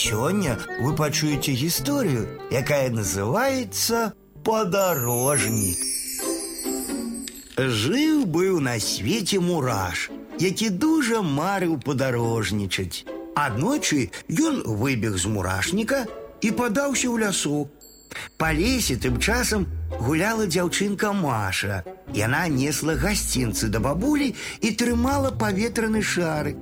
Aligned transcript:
Сёння 0.00 0.57
вы 0.79 0.95
пачуеце 0.95 1.51
гісторыю, 1.51 2.23
якая 2.49 2.89
называется 2.89 4.13
«Подорожник». 4.41 5.75
Жыў 7.57 8.23
быў 8.25 8.61
на 8.61 8.79
свеце 8.79 9.41
мураш, 9.43 10.07
які 10.39 10.69
дужа 10.69 11.19
марыў 11.21 11.75
падарожнічаць. 11.83 13.03
Аднойчы 13.35 14.15
ён 14.31 14.63
выбег 14.63 15.19
з 15.19 15.27
мурашніка 15.27 16.07
і 16.39 16.51
падаўся 16.55 17.11
ў 17.11 17.27
лясок. 17.27 17.67
Па 18.39 18.55
лесе 18.55 18.95
тым 18.95 19.19
часам 19.19 19.67
гуляла 19.99 20.47
дзяўчынка 20.47 21.11
Маша. 21.11 21.83
Яна 22.15 22.47
несла 22.47 22.95
гасцінцы 22.95 23.67
да 23.67 23.83
бабулі 23.83 24.31
і 24.63 24.71
трымала 24.71 25.35
паветраны 25.35 25.99
шарык. 25.99 26.55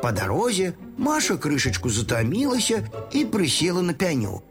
Па 0.00 0.16
дарозе 0.16 0.72
Маша 0.97 1.37
крышачку 1.37 1.89
затамілася 1.89 2.83
і 3.13 3.25
прысела 3.25 3.81
на 3.81 3.93
пяню. 3.93 4.41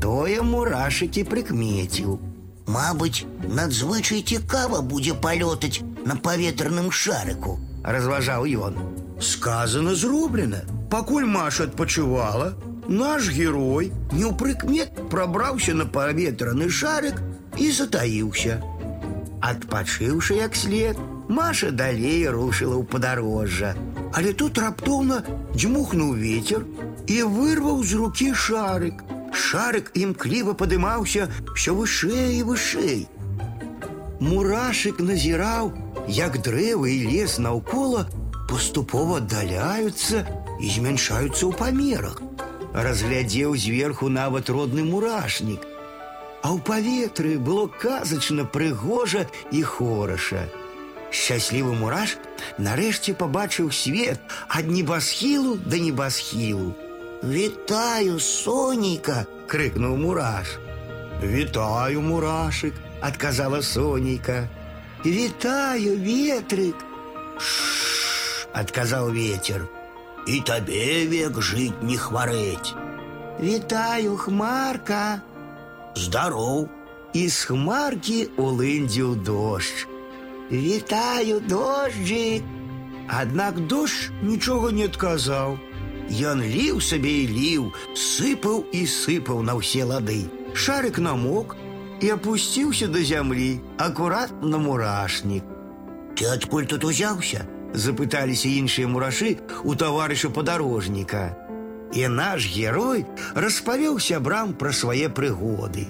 Тое 0.00 0.42
мурашыкі 0.42 1.24
прыкмеціў. 1.24 2.18
Мабыць, 2.66 3.24
надзвычай 3.48 4.22
цікава 4.22 4.82
будзе 4.82 5.14
палётаць 5.14 5.80
на 6.04 6.16
паветраным 6.16 6.90
шарыку. 6.90 7.58
разважаў 7.86 8.44
ён. 8.44 8.74
Сказано 9.20 9.94
зроблена. 9.94 10.62
Пакуль 10.90 11.24
Маша 11.24 11.64
адпачывала, 11.64 12.54
наш 12.88 13.30
герой 13.30 13.92
неўпрыкмет 14.12 15.08
прабраўся 15.10 15.74
на 15.74 15.86
паветраны 15.86 16.68
шарык 16.68 17.22
і 17.58 17.70
затаіўся. 17.70 18.62
Адпачыўшы 19.40 20.38
як 20.42 20.56
след, 20.56 20.98
Маша 21.30 21.70
далей 21.70 22.26
рушыла 22.28 22.76
ў 22.78 22.84
падарожжа. 22.86 23.74
Але 24.14 24.32
тут 24.32 24.58
раптоўна 24.58 25.22
дзьмухнуў 25.54 26.14
ветер 26.14 26.62
і 27.06 27.22
вырваў 27.36 27.82
з 27.82 27.98
рукі 28.00 28.30
шарык. 28.34 29.02
Шарык 29.36 29.90
імкліва 29.94 30.54
падымаўся 30.54 31.28
все 31.54 31.74
вышэй 31.74 32.38
і 32.38 32.42
вышэй. 32.50 33.00
Мурашык 34.20 35.02
назіраў, 35.02 35.74
як 36.08 36.38
дрэвы 36.46 36.94
і 36.94 37.00
лес 37.12 37.36
наўкола 37.42 38.06
паступова 38.48 39.18
аддаляюцца 39.20 40.22
і 40.60 40.66
змяншаюцца 40.70 41.42
ў 41.46 41.52
памерах. 41.58 42.22
Разглядзеў 42.72 43.56
зверху 43.56 44.08
нават 44.08 44.48
родны 44.48 44.86
мурашнік. 44.86 45.60
А 46.40 46.54
ў 46.54 46.58
паветры 46.62 47.36
было 47.42 47.66
казачна 47.66 48.46
прыгожа 48.46 49.26
і 49.50 49.62
хораша. 49.66 50.46
Шчаслівы 51.10 51.72
мураш 51.78 52.16
нарэшце 52.58 53.14
пабачыў 53.14 53.70
свет 53.72 54.20
ад 54.48 54.66
небасхілу 54.68 55.56
да 55.64 55.78
небасхілу. 55.78 56.74
Вітаю, 57.22 58.20
сонейка! 58.20 59.26
крыкнуў 59.48 59.96
мураш. 59.96 60.58
Вітаю, 61.22 62.02
мурашык, 62.02 62.74
адказала 63.00 63.62
сонейка. 63.62 64.48
Вітаю, 65.04 65.96
ветрык, 66.02 66.76
адказаў 68.52 69.12
ветер. 69.14 69.66
І 70.26 70.40
табе 70.42 71.06
век 71.06 71.38
жыць 71.38 71.82
не 71.82 71.96
хварэць. 71.96 72.74
Вітаю, 73.40 74.16
хмарка. 74.16 75.22
Здароў, 75.94 76.68
І 77.16 77.28
з 77.32 77.48
хмаркі 77.48 78.16
улындзіў 78.36 79.14
дождж. 79.24 79.86
Вітаю, 80.52 81.40
дожджик. 81.40 82.42
Аднак 83.08 83.60
дождж 83.66 84.10
нічога 84.22 84.70
не 84.70 84.84
адказаў. 84.84 85.58
Ён 86.06 86.42
ліў 86.42 86.78
сабе 86.80 87.26
і 87.26 87.30
ліў, 87.34 87.62
сыпаў 87.94 88.62
і 88.70 88.86
сыпаў 88.86 89.42
на 89.42 89.58
ўсе 89.58 89.82
лады. 89.82 90.30
Шарык 90.54 91.02
намок 91.02 91.56
і 92.00 92.14
апусціўся 92.14 92.86
да 92.86 93.02
зямлі, 93.02 93.58
акурат 93.78 94.30
на 94.42 94.58
мурашнік. 94.58 95.44
ты 96.16 96.24
адкуль 96.24 96.66
тут 96.66 96.84
узяўся? 96.84 97.46
запыталіся 97.74 98.48
іншыя 98.48 98.88
мурашы 98.88 99.36
у 99.64 99.74
таварыша 99.74 100.30
падарожніка. 100.30 101.36
І 101.92 102.08
наш 102.08 102.46
герой 102.56 103.04
распавёў 103.34 104.00
сябрам 104.00 104.54
пра 104.54 104.72
свае 104.72 105.08
прыгоды. 105.08 105.86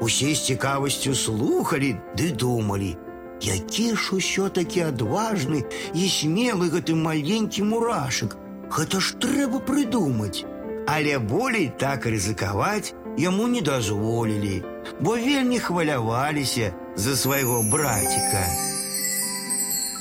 Усе 0.00 0.34
з 0.34 0.52
цікавасцю 0.52 1.14
слухалі 1.14 1.96
ды 2.18 2.30
думалі, 2.36 2.96
які 3.40 3.94
ж 3.94 4.16
усё-такі 4.16 4.80
адважны 4.88 5.64
і 5.94 6.08
смелы 6.08 6.70
гэты 6.70 6.94
маленькі 6.94 7.66
мурашык. 7.66 8.36
Гэта 8.70 9.00
ж 9.00 9.18
трэба 9.18 9.60
прыдумаць. 9.60 10.44
Але 10.86 11.18
болей 11.18 11.70
так 11.78 12.06
рызыкаваць 12.06 12.94
яму 13.18 13.48
не 13.48 13.60
дазволілі, 13.60 14.62
бо 15.00 15.16
вельмі 15.16 15.58
хваляваліся 15.58 16.72
за 16.96 17.16
свайго 17.16 17.62
браціка. 17.62 18.46